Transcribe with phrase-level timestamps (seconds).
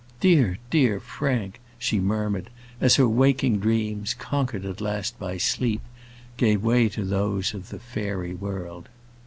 [0.19, 5.81] "Dear, dear Frank" she murmured, as her waking dreams, conquered at last by sleep,
[6.37, 8.89] gave way to those of the fairy world.